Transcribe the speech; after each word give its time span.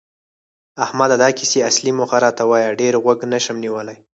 احمده! 0.83 1.15
د 1.19 1.23
کیسې 1.37 1.59
اصلي 1.69 1.91
موخه 1.99 2.17
راته 2.25 2.43
وایه، 2.49 2.75
ډېر 2.81 2.93
غوږ 3.03 3.19
نشم 3.33 3.57
نیولی. 3.63 3.97